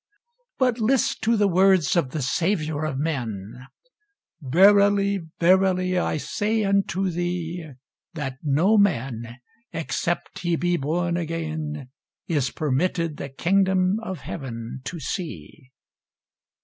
[0.57, 3.67] But list to the words of the Saviour of men,
[4.41, 7.73] "Verily, verily I say unto thee,
[8.15, 9.35] That no man,
[9.71, 11.91] except he be born again,
[12.27, 15.69] Is permitted the kingdom of heaven to see."